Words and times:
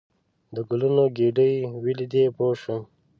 د 0.55 0.57
ګلونو 0.69 1.03
ګېدۍ 1.17 1.53
ولیدې 1.83 2.23
پوه 2.35 2.53
شوم. 2.61 2.81